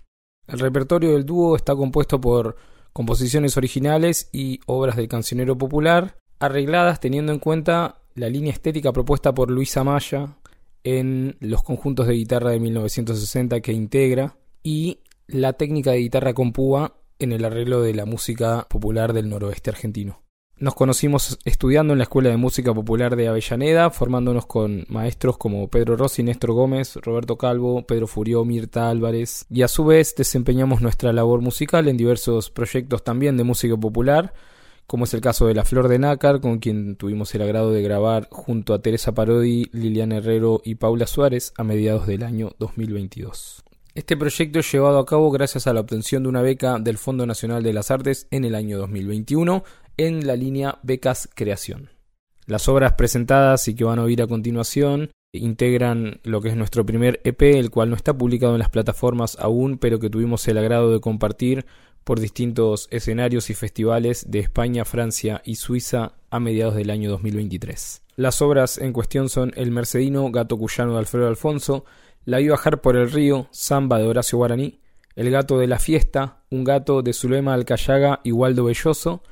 El 0.47 0.59
repertorio 0.59 1.13
del 1.13 1.25
dúo 1.25 1.55
está 1.55 1.75
compuesto 1.75 2.19
por 2.19 2.55
composiciones 2.93 3.57
originales 3.57 4.29
y 4.31 4.59
obras 4.65 4.95
del 4.95 5.07
cancionero 5.07 5.57
popular, 5.57 6.17
arregladas 6.39 6.99
teniendo 6.99 7.31
en 7.31 7.39
cuenta 7.39 8.01
la 8.15 8.29
línea 8.29 8.51
estética 8.51 8.91
propuesta 8.91 9.33
por 9.33 9.51
Luisa 9.51 9.83
Maya 9.83 10.37
en 10.83 11.37
los 11.39 11.63
conjuntos 11.63 12.07
de 12.07 12.15
guitarra 12.15 12.51
de 12.51 12.59
1960 12.59 13.61
que 13.61 13.73
integra, 13.73 14.35
y 14.63 14.99
la 15.27 15.53
técnica 15.53 15.91
de 15.91 15.99
guitarra 15.99 16.33
con 16.33 16.51
púa 16.53 16.95
en 17.19 17.31
el 17.31 17.45
arreglo 17.45 17.81
de 17.81 17.93
la 17.93 18.05
música 18.05 18.67
popular 18.69 19.13
del 19.13 19.29
noroeste 19.29 19.69
argentino. 19.69 20.21
Nos 20.61 20.75
conocimos 20.75 21.39
estudiando 21.43 21.93
en 21.93 21.97
la 21.97 22.03
Escuela 22.03 22.29
de 22.29 22.37
Música 22.37 22.71
Popular 22.71 23.15
de 23.15 23.27
Avellaneda, 23.27 23.89
formándonos 23.89 24.45
con 24.45 24.85
maestros 24.89 25.39
como 25.39 25.67
Pedro 25.69 25.95
Rossi, 25.95 26.21
Néstor 26.21 26.51
Gómez, 26.51 26.97
Roberto 26.97 27.35
Calvo, 27.35 27.83
Pedro 27.87 28.05
Furió, 28.05 28.45
Mirta 28.45 28.87
Álvarez, 28.87 29.47
y 29.49 29.63
a 29.63 29.67
su 29.67 29.85
vez 29.85 30.13
desempeñamos 30.15 30.81
nuestra 30.81 31.13
labor 31.13 31.41
musical 31.41 31.87
en 31.87 31.97
diversos 31.97 32.51
proyectos 32.51 33.03
también 33.03 33.37
de 33.37 33.43
música 33.43 33.75
popular, 33.75 34.35
como 34.85 35.05
es 35.05 35.13
el 35.15 35.21
caso 35.21 35.47
de 35.47 35.55
La 35.55 35.65
Flor 35.65 35.87
de 35.87 35.97
Nácar, 35.97 36.41
con 36.41 36.59
quien 36.59 36.95
tuvimos 36.95 37.33
el 37.33 37.41
agrado 37.41 37.71
de 37.71 37.81
grabar 37.81 38.27
junto 38.29 38.75
a 38.75 38.83
Teresa 38.83 39.15
Parodi, 39.15 39.67
Liliana 39.71 40.17
Herrero 40.17 40.61
y 40.63 40.75
Paula 40.75 41.07
Suárez 41.07 41.53
a 41.57 41.63
mediados 41.63 42.05
del 42.05 42.21
año 42.21 42.51
2022. 42.59 43.63
Este 43.93 44.15
proyecto 44.15 44.59
es 44.59 44.71
llevado 44.71 44.99
a 44.99 45.05
cabo 45.05 45.29
gracias 45.31 45.67
a 45.67 45.73
la 45.73 45.81
obtención 45.81 46.23
de 46.23 46.29
una 46.29 46.41
beca 46.41 46.79
del 46.79 46.97
Fondo 46.97 47.25
Nacional 47.25 47.61
de 47.61 47.73
las 47.73 47.91
Artes 47.91 48.25
en 48.31 48.45
el 48.45 48.55
año 48.55 48.77
2021 48.77 49.65
en 49.97 50.25
la 50.25 50.37
línea 50.37 50.79
Becas 50.81 51.29
Creación. 51.35 51.89
Las 52.45 52.69
obras 52.69 52.93
presentadas 52.93 53.67
y 53.67 53.75
que 53.75 53.83
van 53.83 53.99
a 53.99 54.03
oír 54.03 54.21
a 54.21 54.27
continuación 54.27 55.11
integran 55.33 56.21
lo 56.23 56.39
que 56.39 56.47
es 56.47 56.55
nuestro 56.55 56.85
primer 56.85 57.19
EP, 57.25 57.41
el 57.41 57.69
cual 57.69 57.89
no 57.89 57.97
está 57.97 58.17
publicado 58.17 58.53
en 58.53 58.59
las 58.59 58.69
plataformas 58.69 59.37
aún, 59.39 59.77
pero 59.77 59.99
que 59.99 60.09
tuvimos 60.09 60.47
el 60.47 60.57
agrado 60.57 60.93
de 60.93 61.01
compartir 61.01 61.65
por 62.05 62.21
distintos 62.21 62.87
escenarios 62.91 63.49
y 63.49 63.55
festivales 63.55 64.31
de 64.31 64.39
España, 64.39 64.85
Francia 64.85 65.41
y 65.43 65.55
Suiza 65.55 66.13
a 66.29 66.39
mediados 66.39 66.75
del 66.75 66.91
año 66.91 67.09
2023. 67.09 68.03
Las 68.15 68.41
obras 68.41 68.77
en 68.77 68.93
cuestión 68.93 69.27
son 69.27 69.51
El 69.55 69.71
Mercedino, 69.71 70.31
Gato 70.31 70.57
Cuyano 70.57 70.93
de 70.93 70.99
Alfredo 70.99 71.27
Alfonso, 71.27 71.85
la 72.25 72.37
vi 72.37 72.49
bajar 72.49 72.81
por 72.81 72.95
el 72.95 73.11
río, 73.11 73.47
samba 73.51 73.97
de 73.97 74.07
Horacio 74.07 74.37
Guaraní, 74.37 74.79
El 75.15 75.29
gato 75.29 75.57
de 75.57 75.67
la 75.67 75.79
fiesta, 75.79 76.39
un 76.49 76.63
gato 76.63 77.01
de 77.01 77.13
Zulema 77.13 77.53
Alcayaga 77.53 78.21
y 78.23 78.31
Waldo 78.31 78.65
Belloso, 78.65 79.23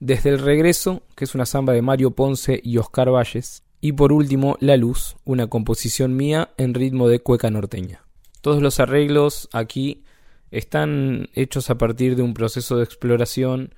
Desde 0.00 0.30
el 0.30 0.40
regreso, 0.40 1.02
que 1.14 1.24
es 1.24 1.34
una 1.34 1.46
samba 1.46 1.72
de 1.72 1.82
Mario 1.82 2.10
Ponce 2.10 2.60
y 2.62 2.78
Oscar 2.78 3.10
Valles, 3.10 3.62
y 3.80 3.92
por 3.92 4.12
último 4.12 4.56
La 4.60 4.76
luz, 4.76 5.16
una 5.24 5.46
composición 5.46 6.16
mía 6.16 6.50
en 6.56 6.74
ritmo 6.74 7.08
de 7.08 7.20
cueca 7.20 7.50
norteña. 7.50 8.04
Todos 8.40 8.60
los 8.60 8.80
arreglos 8.80 9.48
aquí 9.52 10.04
están 10.50 11.28
hechos 11.34 11.70
a 11.70 11.78
partir 11.78 12.16
de 12.16 12.22
un 12.22 12.34
proceso 12.34 12.76
de 12.76 12.84
exploración 12.84 13.74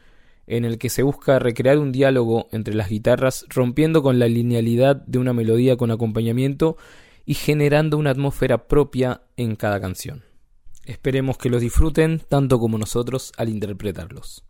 en 0.47 0.65
el 0.65 0.79
que 0.79 0.91
se 0.91 1.03
busca 1.03 1.39
recrear 1.39 1.79
un 1.79 1.93
diálogo 1.93 2.49
entre 2.53 2.75
las 2.75 2.89
guitarras 2.89 3.47
rompiendo 3.49 4.03
con 4.03 4.19
la 4.19 4.29
linealidad 4.29 4.97
de 4.97 5.19
una 5.19 5.33
melodía 5.33 5.77
con 5.77 5.91
acompañamiento 5.91 6.77
y 7.25 7.35
generando 7.35 7.97
una 7.99 8.11
atmósfera 8.11 8.67
propia 8.69 9.23
en 9.37 9.57
cada 9.57 9.81
canción. 9.81 10.25
Esperemos 10.85 11.39
que 11.39 11.51
los 11.51 11.63
disfruten 11.63 12.21
tanto 12.29 12.59
como 12.59 12.79
nosotros 12.79 13.33
al 13.37 13.49
interpretarlos. 13.49 14.45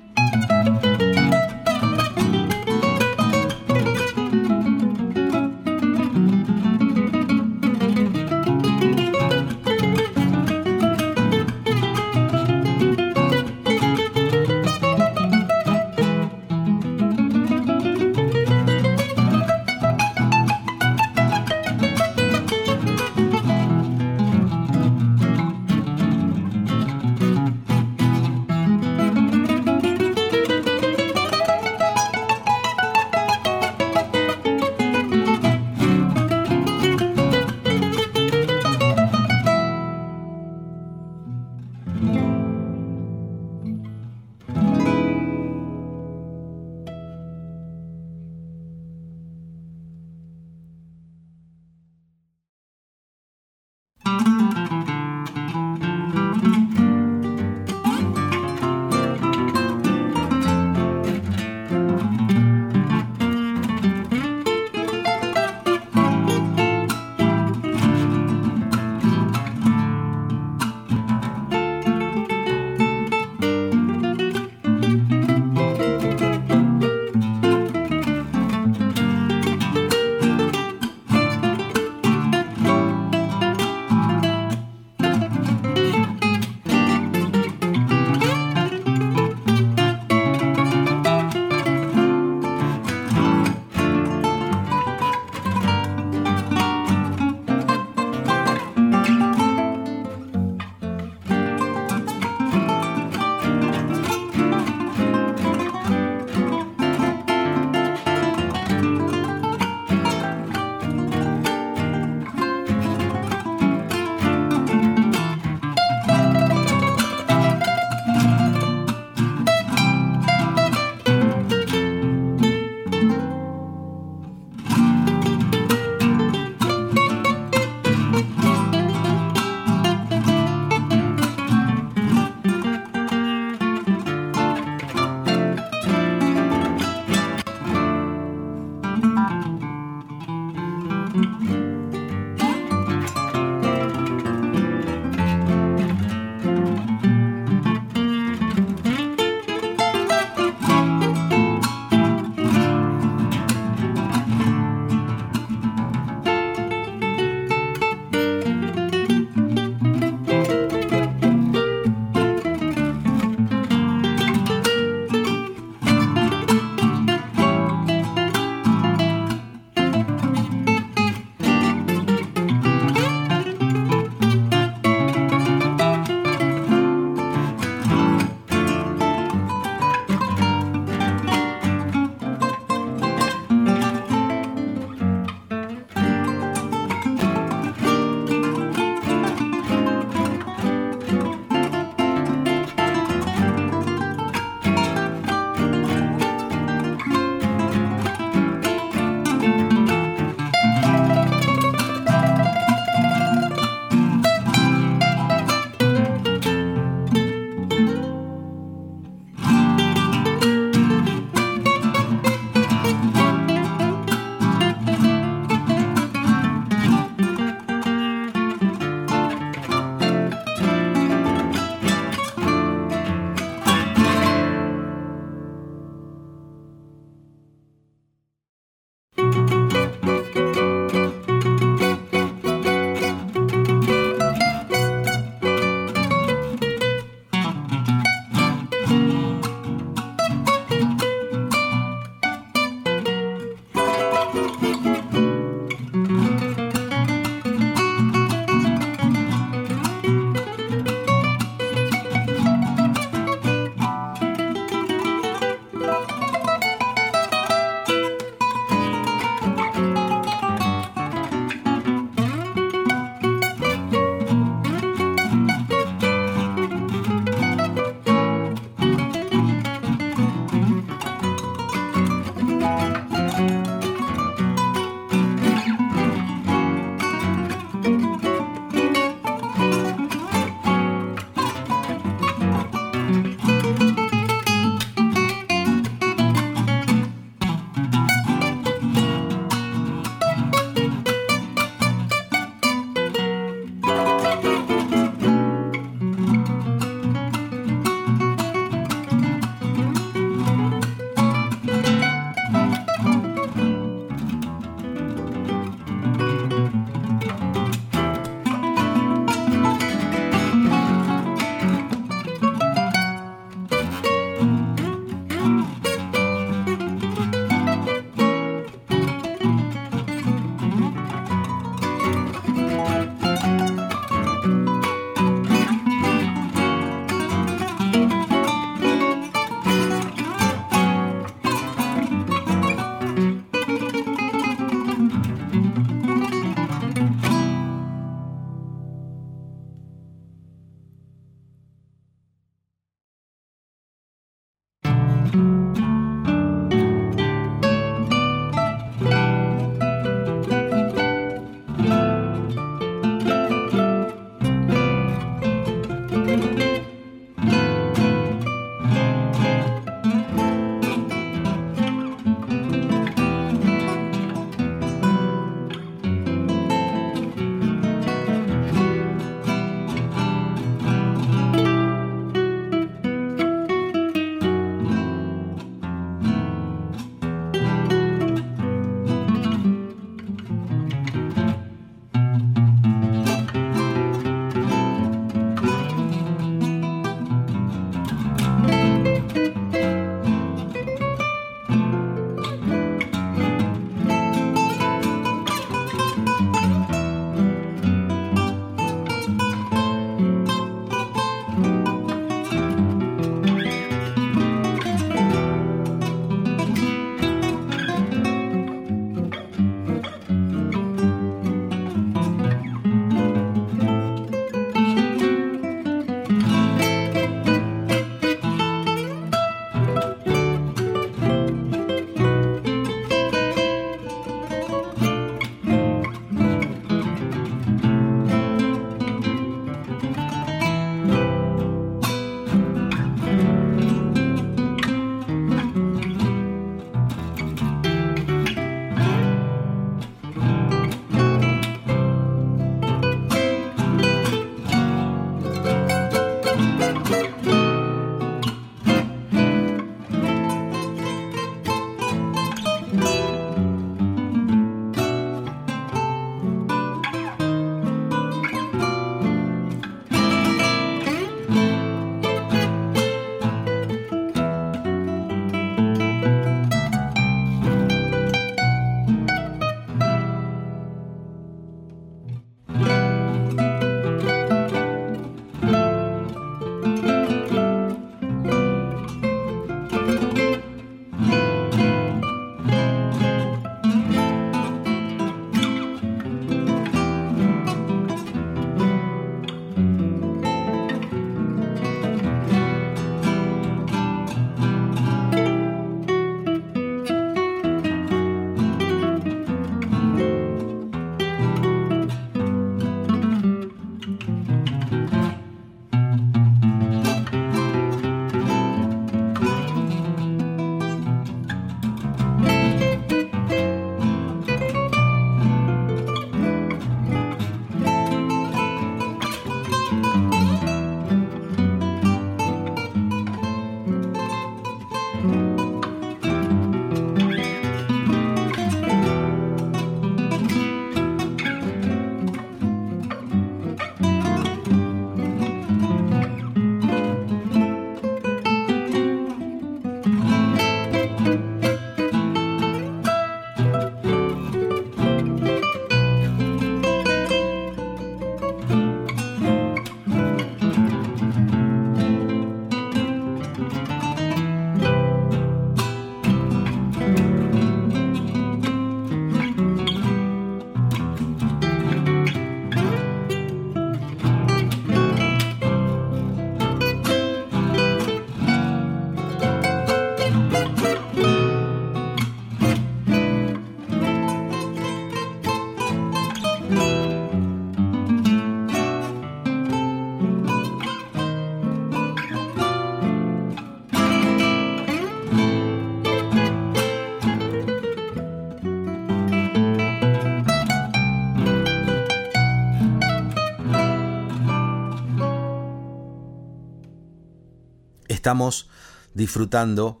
Estamos 598.24 598.70
disfrutando 599.12 600.00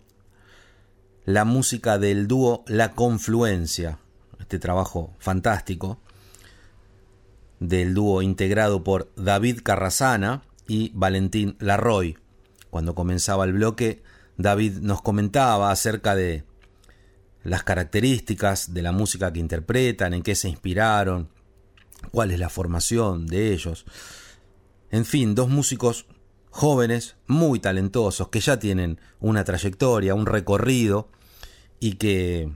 la 1.26 1.44
música 1.44 1.98
del 1.98 2.26
dúo 2.26 2.64
La 2.66 2.92
Confluencia, 2.92 3.98
este 4.40 4.58
trabajo 4.58 5.14
fantástico 5.18 6.00
del 7.60 7.92
dúo 7.92 8.22
integrado 8.22 8.82
por 8.82 9.12
David 9.14 9.60
Carrasana 9.62 10.42
y 10.66 10.90
Valentín 10.94 11.58
Larroy. 11.60 12.16
Cuando 12.70 12.94
comenzaba 12.94 13.44
el 13.44 13.52
bloque, 13.52 14.02
David 14.38 14.78
nos 14.78 15.02
comentaba 15.02 15.70
acerca 15.70 16.14
de 16.14 16.44
las 17.42 17.62
características 17.62 18.72
de 18.72 18.80
la 18.80 18.92
música 18.92 19.34
que 19.34 19.40
interpretan, 19.40 20.14
en 20.14 20.22
qué 20.22 20.34
se 20.34 20.48
inspiraron, 20.48 21.28
cuál 22.10 22.30
es 22.30 22.38
la 22.38 22.48
formación 22.48 23.26
de 23.26 23.52
ellos. 23.52 23.84
En 24.90 25.04
fin, 25.04 25.34
dos 25.34 25.50
músicos 25.50 26.06
jóvenes 26.54 27.16
muy 27.26 27.58
talentosos 27.58 28.28
que 28.28 28.38
ya 28.38 28.60
tienen 28.60 29.00
una 29.18 29.42
trayectoria, 29.42 30.14
un 30.14 30.24
recorrido 30.24 31.08
y 31.80 31.94
que 31.94 32.48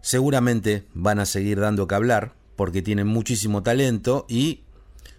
seguramente 0.00 0.86
van 0.94 1.18
a 1.18 1.26
seguir 1.26 1.60
dando 1.60 1.86
que 1.86 1.94
hablar 1.94 2.32
porque 2.56 2.80
tienen 2.80 3.08
muchísimo 3.08 3.62
talento 3.62 4.24
y 4.26 4.62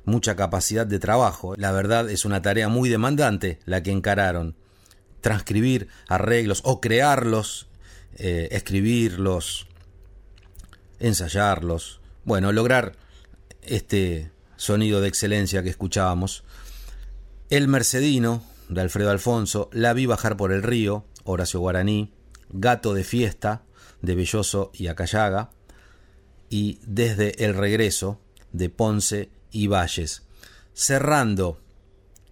mucha 0.03 0.35
capacidad 0.35 0.87
de 0.87 0.97
trabajo. 0.97 1.53
La 1.57 1.71
verdad 1.71 2.09
es 2.09 2.25
una 2.25 2.41
tarea 2.41 2.69
muy 2.69 2.89
demandante 2.89 3.59
la 3.65 3.83
que 3.83 3.91
encararon 3.91 4.55
transcribir 5.21 5.89
arreglos 6.07 6.61
o 6.63 6.81
crearlos, 6.81 7.67
eh, 8.17 8.47
escribirlos, 8.49 9.67
ensayarlos, 10.99 12.01
bueno, 12.25 12.51
lograr 12.51 12.93
este 13.61 14.31
sonido 14.55 15.01
de 15.01 15.07
excelencia 15.07 15.61
que 15.61 15.69
escuchábamos. 15.69 16.43
El 17.49 17.69
Mercedino, 17.69 18.43
de 18.67 18.81
Alfredo 18.81 19.09
Alfonso, 19.09 19.69
La 19.71 19.93
vi 19.93 20.05
bajar 20.05 20.35
por 20.35 20.51
el 20.51 20.63
río, 20.63 21.05
Horacio 21.23 21.61
Guaraní, 21.61 22.11
Gato 22.49 22.93
de 22.93 23.05
fiesta, 23.05 23.63
de 24.01 24.15
Belloso 24.15 24.69
y 24.73 24.87
Acayaga, 24.87 25.51
y 26.49 26.79
Desde 26.85 27.45
el 27.45 27.53
regreso, 27.53 28.19
de 28.51 28.69
Ponce 28.69 29.29
y 29.49 29.67
Valles. 29.67 30.23
Cerrando 30.73 31.61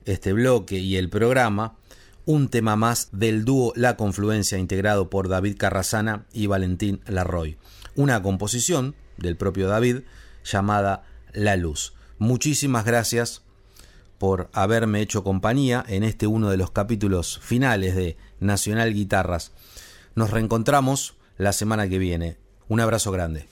este 0.03 0.33
bloque 0.33 0.79
y 0.79 0.97
el 0.97 1.09
programa, 1.09 1.77
un 2.25 2.49
tema 2.49 2.75
más 2.75 3.07
del 3.13 3.45
dúo 3.45 3.71
La 3.77 3.95
Confluencia 3.95 4.57
integrado 4.57 5.09
por 5.09 5.29
David 5.29 5.55
Carrasana 5.57 6.25
y 6.33 6.47
Valentín 6.47 6.99
Larroy. 7.07 7.57
Una 7.95 8.21
composición 8.21 8.95
del 9.15 9.37
propio 9.37 9.69
David 9.69 10.01
llamada 10.43 11.05
La 11.31 11.55
Luz. 11.55 11.93
Muchísimas 12.17 12.83
gracias 12.83 13.44
por 14.25 14.49
haberme 14.53 15.01
hecho 15.01 15.23
compañía 15.23 15.85
en 15.87 16.03
este 16.03 16.25
uno 16.25 16.49
de 16.49 16.57
los 16.57 16.71
capítulos 16.71 17.39
finales 17.43 17.95
de 17.95 18.17
Nacional 18.39 18.91
Guitarras. 18.91 19.51
Nos 20.15 20.31
reencontramos 20.31 21.15
la 21.37 21.53
semana 21.53 21.87
que 21.87 21.99
viene. 21.99 22.39
Un 22.67 22.79
abrazo 22.79 23.11
grande. 23.11 23.47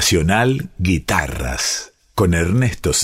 Nacional 0.00 0.70
Guitarras 0.78 1.92
con 2.14 2.32
Ernesto 2.32 2.94